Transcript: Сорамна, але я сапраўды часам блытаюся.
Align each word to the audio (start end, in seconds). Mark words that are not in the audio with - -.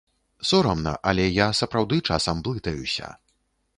Сорамна, 0.51 0.93
але 1.11 1.27
я 1.27 1.47
сапраўды 1.59 1.99
часам 2.11 2.43
блытаюся. 2.49 3.15